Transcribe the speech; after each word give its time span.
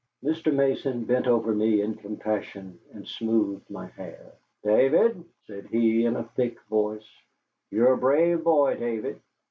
Mr. 0.23 0.51
Mason 0.51 1.03
bent 1.03 1.27
over 1.27 1.53
me 1.53 1.79
in 1.79 1.93
compassion, 1.93 2.79
and 2.91 3.07
smoothed 3.07 3.69
my 3.69 3.85
hair. 3.85 4.31
"David," 4.63 5.23
said 5.45 5.67
he, 5.67 6.07
in 6.07 6.15
a 6.15 6.23
thick 6.23 6.59
voice, 6.63 7.07
"you 7.69 7.83
are 7.85 7.93
a 7.93 7.97
brave 7.99 8.43
boy, 8.43 8.77
David. 8.77 9.21